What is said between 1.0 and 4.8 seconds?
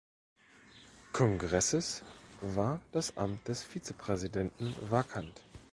Kongresses war das Amt des Vizepräsidenten